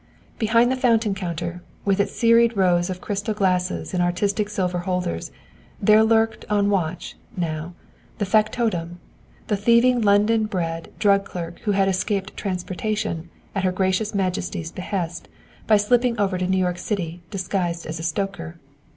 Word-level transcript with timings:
Behind 0.39 0.71
the 0.71 0.75
fountain 0.75 1.13
counter, 1.13 1.61
with 1.85 1.99
its 1.99 2.11
serried 2.13 2.57
rows 2.57 2.89
of 2.89 3.01
crystal 3.01 3.35
glasses 3.35 3.93
in 3.93 4.01
artistic 4.01 4.49
silver 4.49 4.79
holders, 4.79 5.31
there 5.79 6.03
lurked 6.03 6.43
on 6.49 6.71
watch, 6.71 7.15
now, 7.37 7.75
the 8.17 8.25
factotum, 8.25 8.99
the 9.45 9.55
thieving 9.55 10.01
London 10.01 10.45
bred 10.47 10.91
drug 10.97 11.23
clerk 11.23 11.59
who 11.65 11.73
had 11.73 11.87
escaped 11.87 12.35
"transportation," 12.35 13.29
at 13.53 13.63
Her 13.63 13.71
Gracious 13.71 14.15
Majesty's 14.15 14.71
behest, 14.71 15.27
by 15.67 15.77
slipping 15.77 16.19
over 16.19 16.35
to 16.39 16.47
New 16.47 16.57
York 16.57 16.79
City 16.79 17.21
disguised 17.29 17.85
as 17.85 17.99
a 17.99 18.03
stoker. 18.03 18.55